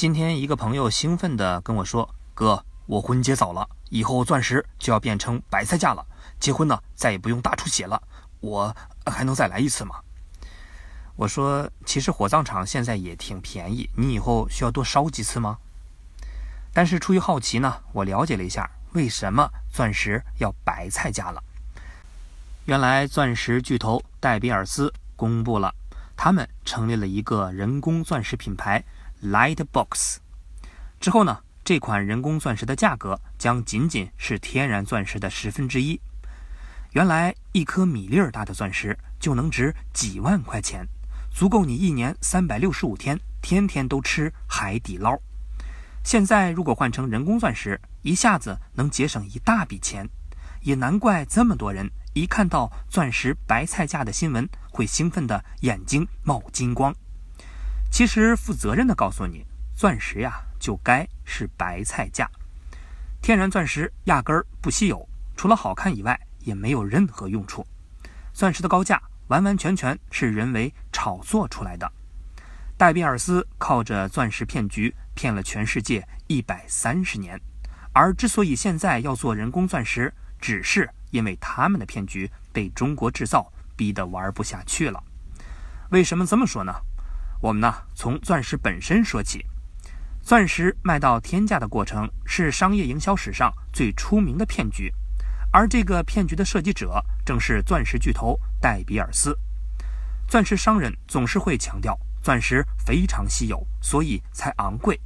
[0.00, 6.02] 今天一个朋友兴奋地跟我说：“哥，我婚结早了，以后钻石就要变成白菜价了，
[6.38, 8.02] 结婚呢再也不用大出血了，
[8.40, 8.74] 我
[9.04, 9.96] 还能再来一次吗？”
[11.16, 15.58] 我说：“其实火葬场现在也挺便宜，你以后需要多烧几次吗？”
[16.72, 21.44] 但是出于好奇呢，我了解了一下为什么钻石要白菜价了。
[22.64, 25.74] 原来钻石巨头戴比尔斯公布了，
[26.16, 28.82] 他们成立了一个人工钻石品牌。
[29.22, 30.16] Lightbox
[30.98, 36.00] 之后呢，这款人工钻石的价格将仅仅是天然钻石的十分之一。
[36.92, 40.86] 原来一颗米粒儿大的钻石就能值几万块钱，
[41.30, 45.18] 足够你一年三百六十五天天天都吃海底捞。
[46.02, 50.08] 现在如果换成人工钻石，一下子能节省一大笔钱，
[50.62, 56.94] 也难怪这么多人一看到钻石白菜价的新闻，会兴奋的眼睛冒金光。
[57.90, 62.30] 其实，负责任的告诉你，钻石呀就该是白菜价。
[63.20, 67.66] 天然钻石压根儿不稀有，除了好看以外，也没有任何用处。
[68.32, 71.92] 钻石的高价完完全全是人为炒作出来的。
[72.78, 77.38] 戴比尔斯靠着钻石骗局骗了全世界一百三十年，
[77.92, 85.02] 而之所以现在要做人工钻石，只是因为他们的骗局被中国制造逼得玩不下去了。
[85.90, 86.72] 为什么这么说呢？
[87.40, 89.44] 我们呢，从钻石本身说起。
[90.22, 94.92] 钻石卖到天价的过程是商业营销史上最出名的骗局，
[95.50, 99.36] 而这个骗局的设计者正是钻石巨头戴比尔斯。
[100.28, 105.00] 钻石商人总是会强调钻石非常稀有，所以才昂贵。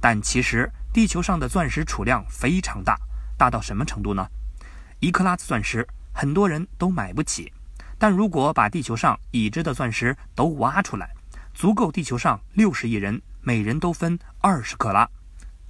[0.00, 2.96] 但其实地球上的钻石储量非常大，
[3.36, 4.26] 大到什么程度呢？
[5.00, 7.52] 一克拉的钻石很多人都买不起，
[7.98, 11.10] 但如果把地球上已知的钻石都挖出来，
[11.54, 15.08] 足够地球上六十亿人每人都分二十克拉，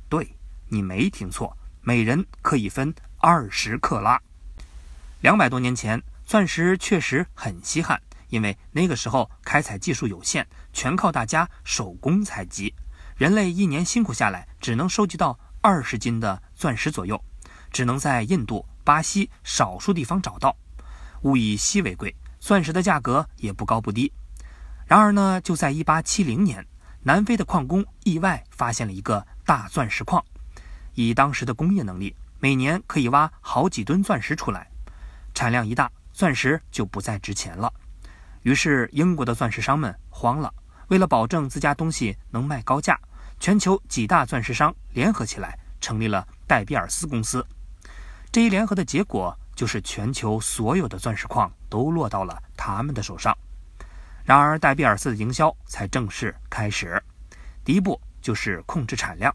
[0.08, 0.34] 对
[0.68, 4.18] 你没听错，每人可以分二十克拉。
[5.20, 8.00] 两百多年前，钻石确实很稀罕，
[8.30, 12.74] 因为那个时候开采技术有限，全靠大家手工采集。
[13.16, 17.22] 人类一年辛苦下来，只能收集到二十斤的钻石左右，
[17.70, 20.56] 只能在印度、巴西少数地方找到。
[21.22, 24.10] 物以稀为贵，钻石的价格也不高不低。
[24.86, 26.66] 然而呢，就在1870年，
[27.02, 30.22] 南非的矿工意外发现了一个大钻石矿。
[30.94, 34.70] 以当时的工业能力，每年可以挖好几吨钻石出来。
[35.34, 37.72] 产量一大，钻石就不再值钱了。
[38.42, 40.52] 于是，英国的钻石商们慌了。
[40.88, 43.00] 为了保证自家东西能卖高价，
[43.40, 47.44] 全球几大钻石商联合起来，成立了戴比尔斯公司。
[48.30, 53.36] 这一联合的结果，就是全球所有的钻石矿都落到了他们的手上。
[54.24, 57.00] 然而，戴比尔斯的营销才正式开始。
[57.62, 59.34] 第一步就是控制产量。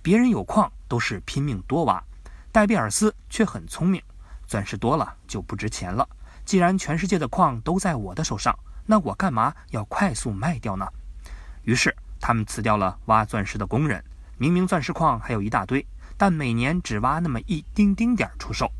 [0.00, 2.02] 别人有矿都是拼命多挖，
[2.52, 4.00] 戴比尔斯却很聪明。
[4.46, 6.08] 钻石多了就不值钱了。
[6.44, 10.86] 既然全世界的矿都在我的手上，那我干嘛要快速卖掉呢？
[11.64, 14.02] 于是，他们辞掉了挖钻石的工人。
[14.38, 15.84] 明明钻石矿还有一大堆，
[16.16, 18.70] 但每年只挖那么一丁丁点儿出售。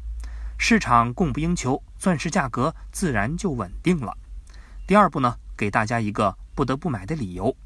[0.57, 4.17] 市场供不应求，钻石价格自然就稳定了。
[4.91, 7.57] 第二步呢，给大家一个不得不买的理由。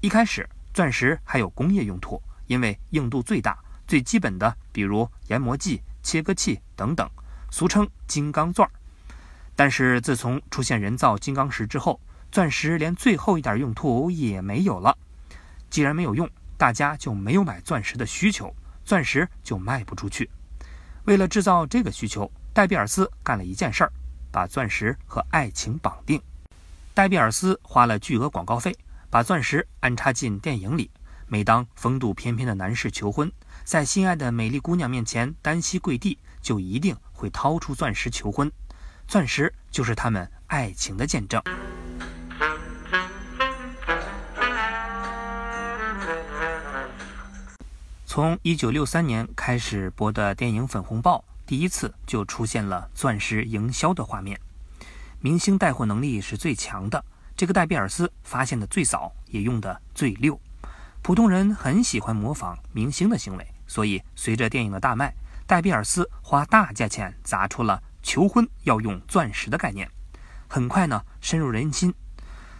[0.00, 7.06] 一开始，钻石还有工业用途，因为硬度最大、最基本的，比如研磨剂、切割器等等，
[7.50, 8.66] 俗称金刚钻。
[9.54, 12.00] 但是自从出现人造金刚石之后，
[12.30, 14.96] 钻石连最后一点用途也没有了。
[15.68, 18.50] 既然没有用，大家就没有买钻石的需求，
[18.82, 20.30] 钻石就卖不出去。
[21.04, 23.92] 为了制造这个需求，戴比尔斯干了一件事儿，
[24.30, 26.18] 把钻石和爱情绑定。
[26.94, 28.76] 戴比尔斯花了巨额广告费，
[29.08, 30.90] 把钻石安插进电影里。
[31.26, 33.32] 每当风度翩翩的男士求婚，
[33.64, 38.52] 在心爱的美丽姑娘面前单膝跪地，就一定会掏出钻石求婚。
[39.08, 41.42] 钻石就是他们爱情的见证。
[48.04, 54.38] 从1963年开始播的电影《粉红豹》，第一次就出现了钻石营销的画面。
[55.24, 57.02] 明星带货能力是最强的，
[57.36, 60.38] 这个戴比尔斯发现的最早，也用的最溜。
[61.00, 65.14] 普通人很喜欢模仿明星的行为，所以随着电影的大卖，
[65.46, 69.88] 戴比尔斯花大价钱砸出了求婚要用钻石的概念，
[70.48, 71.94] 很快呢深入人心。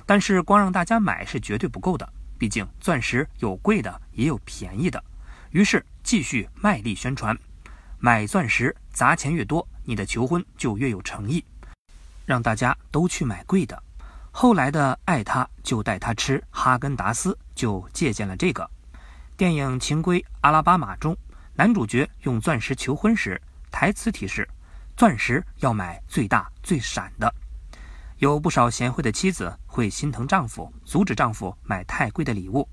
[0.07, 5.03] 但是光让大家买是绝对不够的，毕竟钻石有贵的也有便宜的。
[5.51, 7.37] 于是继续卖力宣传，
[7.99, 11.45] 买钻石砸钱越多，你的求婚就越有诚意。
[12.25, 13.83] 让大家都去买贵的，
[14.31, 18.69] 后来的爱他就带他吃哈根达斯就借鉴了这个。
[19.37, 21.17] 电影《情归阿拉巴马》中，
[21.55, 23.41] 男主角用钻石求婚时，
[23.71, 24.49] 台词提示
[24.97, 27.33] ：“钻石要买最大最闪的。”
[28.19, 32.69] 有不少贤惠的妻子会心疼丈夫，阻止丈夫买太贵的礼物。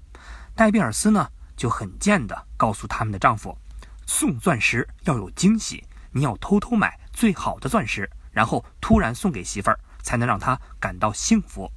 [0.53, 3.57] 戴比尔斯呢，就很贱的告诉他们的丈夫
[4.05, 8.07] ：“送钻石要有惊喜，你要偷偷买最好的钻石，
[8.39, 11.69] 然后突然送给媳妇儿，才能让她感到幸福。”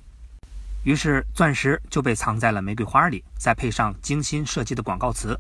[0.86, 5.36] 于是，钻石就被藏在了玫瑰花里，再配上精心设计的广告词，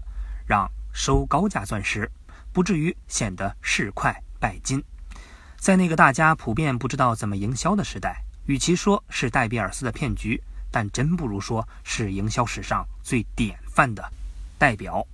[0.48, 2.10] 让收高价钻石
[2.52, 4.82] 不至于显得市侩拜金。
[5.58, 10.42] 在那个大家普遍不知道怎么营销的时代，与其说是戴比尔斯的骗局，
[10.72, 14.02] 但真不如说是营销史上最典范的
[14.58, 15.06] 代表。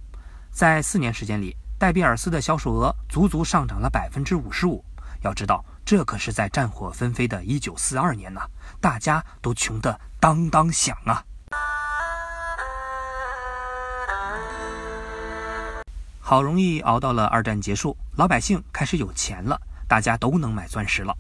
[0.50, 4.82] 在四年时间里，戴比尔斯的销售额足足上涨了百分之五十五。
[5.22, 8.42] 要知道，这可是在战火纷飞的一九四二年呐，
[8.78, 9.98] 大家都穷得。
[10.20, 11.24] 当当响啊！
[16.20, 19.58] 好容易熬到了二战结束，老百姓开始有钱了，
[19.88, 21.16] 大家都能买钻石了。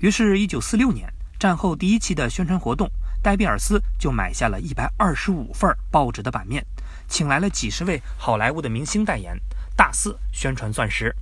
[0.00, 1.08] 于是，一九四六年
[1.38, 2.90] 战后第一期的宣传活动，
[3.22, 6.66] 戴比尔斯就买下了一百二十五份报纸的版面，
[7.06, 9.40] 请来了几十位好莱坞的明星代言，
[9.76, 11.14] 大肆宣传钻石。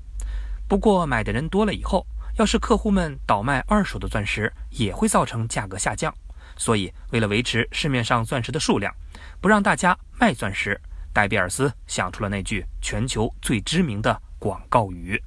[0.67, 2.07] 不过，买的人多了以后，
[2.39, 6.15] 要是客户们倒卖二手的钻石，也会造成价格下降。
[6.57, 8.95] 所以，为了维持市面上钻石的数量，
[9.41, 10.81] 不让大家卖钻石，
[11.13, 15.21] 戴比尔斯想出了那句全球最知名的广告语。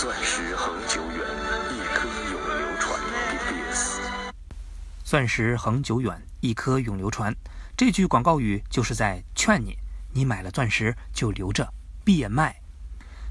[0.00, 1.26] 钻石恒久远，
[1.74, 2.98] 一颗永流传。
[5.04, 7.36] 钻石恒久远，一颗永流传
[7.76, 9.76] 这句广告语就是在劝你：
[10.14, 11.70] 你买了钻石就留着，
[12.02, 12.58] 别卖。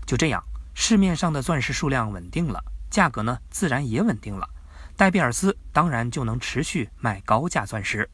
[0.06, 0.44] 就这样，
[0.75, 4.48] 市面上的钻石数量稳定了，价格呢自然也稳定了。
[4.95, 8.07] 戴比尔斯当然就能持续卖高价钻石。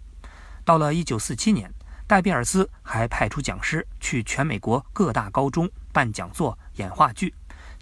[0.63, 1.69] 到了1947年，
[2.07, 7.33] 戴比尔斯还派出讲师去全美国各大高中办讲座、演话剧，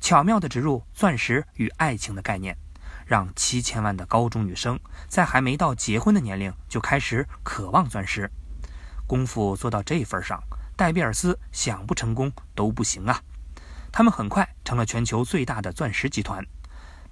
[0.04, 2.58] 巧妙地植入钻石与爱情的概念。
[3.06, 4.78] 让七千万的高中女生
[5.08, 8.30] 在还没到结婚的年龄就开始渴望钻石，
[9.08, 10.42] 功夫做到这份上，
[10.76, 13.22] 戴比尔斯想不成功都不行啊！
[13.94, 16.46] 他们很快成了全球最大的钻石集团。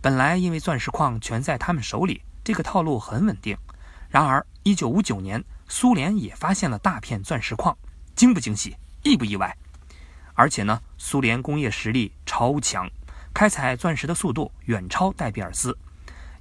[0.01, 3.57] 本来因为钻石矿全在他们手里，这个套路很稳定。
[4.09, 7.77] 然而，一九五九年，苏联也发现了大片钻石矿，
[8.15, 9.55] 惊不惊喜，意不意外？
[10.33, 12.87] 而且呢，苏联工业实力超强。
[13.33, 15.75] 开采钻石的速度远超戴比尔斯，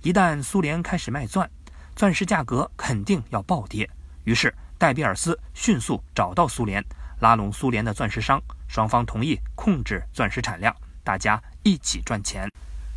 [0.03, 1.51] 一旦苏联开始卖钻，
[1.97, 3.89] 钻石价格肯定要暴跌。
[4.25, 6.85] 于是戴比尔斯迅速找到苏联，
[7.21, 12.47] 拉拢苏联的钻石商，双方同意控制钻石产量，大家一起赚钱。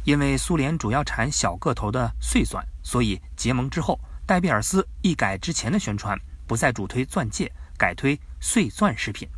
[0.04, 9.30] 因为苏联主要产小个头的碎钻，所以结盟之后，戴比尔斯一改之前的宣传，不再主推钻戒，改推碎钻饰品。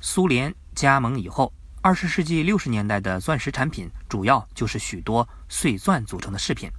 [0.00, 1.52] 苏联加盟以后。
[1.80, 6.70] 二十世纪六十年代的钻石产品主要就是许多碎钻组成的饰品。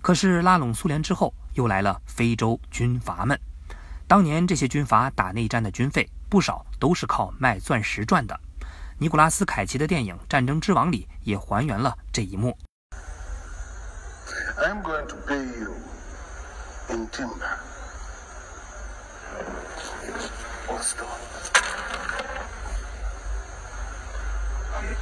[0.00, 3.38] 可是拉拢苏联之后，又来了非洲军阀们。
[4.06, 8.38] 当年这些军阀打内战的军费，不少都是靠卖钻石赚的。
[8.98, 12.56] 尼古拉斯凯奇的电影《战争之王》里也还原了这一幕。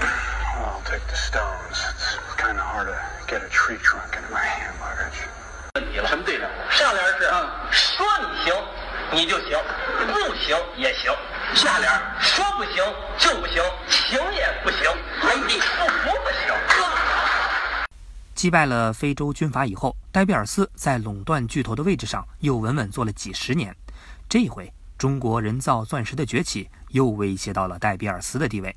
[0.00, 1.78] I'll take the stones.
[1.96, 2.94] It's kind of hard to
[3.26, 5.18] get a tree trunk into my hand luggage.
[5.74, 6.50] 问题了，什么对联？
[6.70, 8.54] 上联是嗯，说你行，
[9.12, 9.58] 你就行；
[10.12, 11.12] 不行也行。
[11.54, 12.76] 下联说不行
[13.18, 16.54] 就不行，行也不行，还你不服不行。
[18.34, 23.76] 击败了非洲军阀以后，戴比尔斯在垄断巨头的位置上又稳稳坐了几十年。
[24.28, 28.74] 这一回，中国人造钻石的崛起又威胁到了戴比尔斯的地位。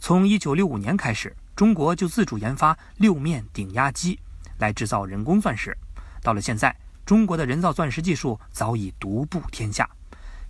[0.00, 4.18] 从1965年开始，中国就自主研发六面顶压机
[4.58, 5.76] 来制造人工钻石。
[6.22, 6.74] 到了现在，
[7.04, 9.88] 中国的人造钻石技术早已独步天下。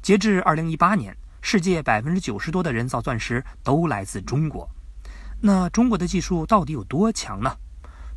[0.02, 4.68] 截至2018年，世界百分之九十多的人造钻石都来自中国。
[5.40, 7.56] 那中国的技术到底有多强呢？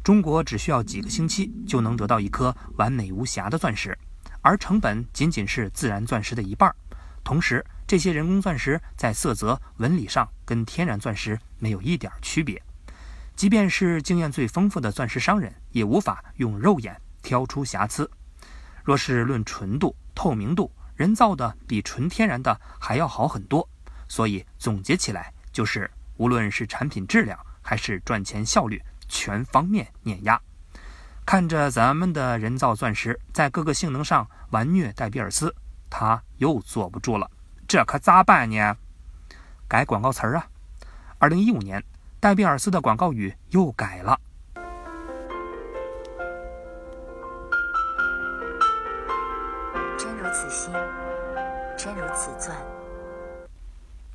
[0.04, 3.98] 中国只需要几个星期就能得到一颗完美无瑕的钻石，
[4.42, 6.74] 而成本仅仅是自然钻石的一半。
[7.24, 12.64] 同时，这些人工钻石在色泽纹理上跟天然钻石没有一点区别。
[13.36, 18.10] 即便是经验最丰富的钻石商人，也无法用肉眼挑出瑕疵。
[18.82, 23.68] 若是论纯度、透明度，人造的比纯天然的还要好很多。
[24.08, 30.40] 所以总结起来就是，无论是产品质量还是赚钱效率，全方面碾压。
[31.26, 35.54] 看着咱们的人造钻石在各个性能上完虐戴比尔斯，
[35.90, 37.30] 他又坐不住了。
[37.72, 38.76] 这可咋办呢？
[39.66, 40.46] 改广告词儿啊！
[41.20, 41.82] 二零一五年，
[42.20, 44.20] 戴比尔斯的广告语又改了。
[49.98, 50.74] 真如此心，
[51.78, 52.54] 真如此钻。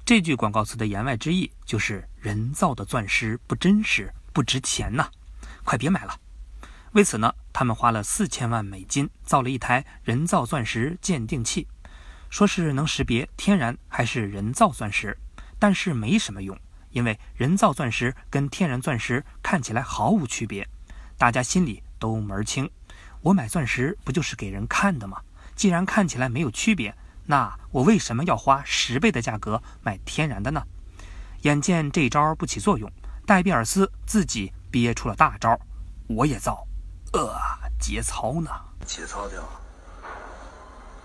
[0.05, 5.09] 这句广告词的言外之意就是人造的钻石不真实、不值钱呐，
[5.65, 6.15] 快别买了。
[6.93, 11.67] 为此呢，他们花了四千万美金造了一台人造钻石鉴定器，
[12.31, 15.17] 说是能识别天然还是人造钻石，
[15.59, 16.59] 但是没什么用，
[16.91, 20.69] 因为人造钻石跟天然钻石看起来毫无区别，
[21.17, 22.71] 大家心里都门儿清。
[23.23, 25.21] 我买钻石不就是给人看的吗？
[25.55, 30.63] 既然看起来没有区别，那我为什么要花十倍的价格买天然的呢？
[31.43, 32.91] 眼见这招不起作用，
[33.25, 35.59] 戴比尔斯自己憋出了大招，
[36.09, 36.67] 我也造。
[37.13, 37.35] 呃，
[37.81, 38.51] 节操呢？
[38.85, 39.61] 节操掉了。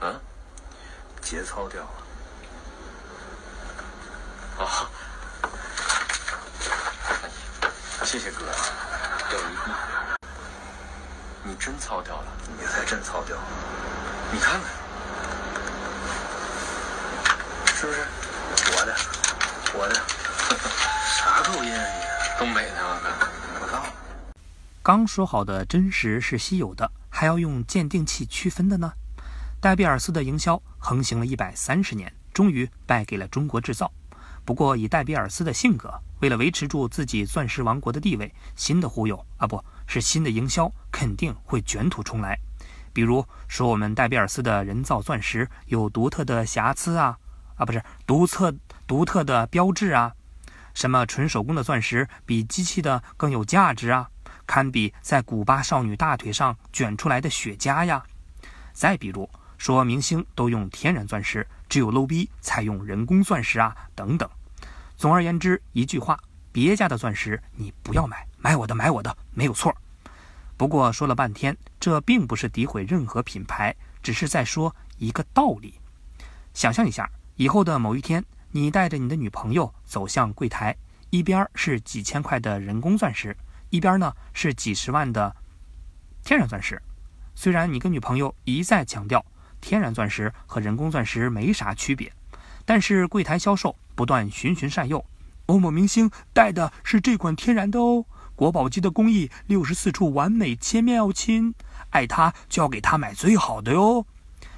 [0.01, 0.21] 嗯，
[1.21, 1.89] 节操掉了。
[4.65, 4.89] 啊，
[8.03, 8.45] 谢谢哥，
[9.29, 9.71] 掉一地。
[11.43, 12.27] 你真操掉了？
[12.59, 13.43] 你才真操掉了。
[14.31, 14.61] 你看看，
[17.75, 18.05] 是不是？
[18.75, 18.95] 我的，
[19.73, 19.95] 我的。
[21.17, 21.91] 啥口音啊你？
[22.39, 22.75] 东北的
[23.61, 23.85] 我靠。
[24.83, 28.93] 刚说好的真实是稀有的，还要用鉴定器区分的呢？
[29.59, 33.89] 戴比尔斯的营销横行了一百三十年，终于败给了中国制造。
[34.43, 42.37] 不过以戴比尔斯的性格，为了维持住自己钻石王国的地位，新的忽悠啊，不是新的营销肯定会卷土重来。
[42.91, 47.17] 比如说我们戴比尔斯的人造钻石有独特的瑕疵啊，
[47.55, 48.53] 啊不是独特
[48.87, 50.11] 独特的标志啊，
[50.73, 54.09] 什么纯手工的钻石比机器的更有价值啊。
[54.47, 58.03] 堪比在古巴少女大腿上卷出来的雪茄呀！
[58.73, 59.29] 再比如
[59.61, 64.27] 说，明星都用天然钻石，只有 low 逼才用人工钻石啊，等等。
[64.97, 66.19] 总而言之，一句话，
[66.51, 69.71] 别家的钻石你不要买，买我的，买我的，没有错。
[70.57, 75.79] 不过说了半天，这并不是诋毁任何品牌，只是在说一个道理。
[76.55, 80.75] 想象一下，以后的某一天，你带着你的女朋友走向柜台，
[81.11, 83.37] 一边是几千块的人工钻石。
[83.69, 85.35] 一边呢是几十万的
[86.23, 86.81] 天然钻石，
[87.35, 89.23] 虽然你跟女朋友一再强调
[89.61, 92.11] 天然钻石和人工钻石没啥区别，
[92.65, 95.05] 但是柜台销售不断循循善诱，
[95.45, 101.53] 某某明星戴的是这款天然的哦，国宝级的工艺，六十四处完美切面哦亲，
[101.91, 104.05] 爱他就要给他买最好的哟，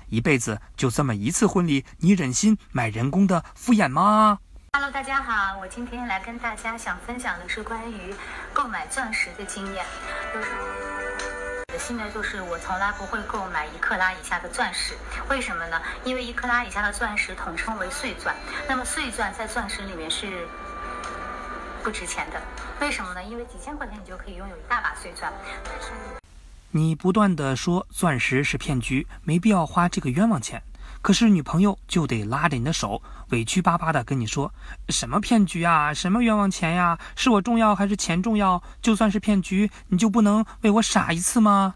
[0.07, 4.39] 一辈子就这么一次婚礼，你忍心买人工的敷衍吗
[4.74, 8.13] ？Hello，大家好，我今天来跟大家想分享的是关于
[8.53, 9.86] 购买钻石的经验。
[10.33, 11.12] 就是我
[11.74, 14.94] 的心呢，就是我从来不会购买一克拉以下的钻石，
[15.27, 15.82] 为什么呢？
[16.06, 18.36] 因为一克拉以下的钻石统称为碎钻，
[18.70, 20.48] 那么碎钻在钻石里面是
[21.84, 22.39] 不值钱的。
[22.80, 23.24] 为什么呢？
[23.24, 25.34] 因为几千块钱你就可以拥有一大把碎钻。
[26.70, 30.62] 你不断的说钻石是骗局，没必要花这个冤枉钱。
[31.03, 34.53] 可是女朋友就得拉着你的手，委屈巴巴的跟你说
[34.88, 36.98] ：“什么骗局啊，什么冤枉钱呀？
[37.17, 38.63] 是我重要还是钱重要？
[38.81, 41.75] 就算是骗局，你就不能为我傻一次吗？”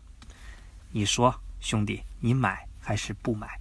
[0.91, 3.60] 你说，兄弟，你买还是不买？